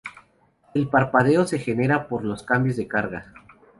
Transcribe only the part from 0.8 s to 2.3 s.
"parpadeo" se genera por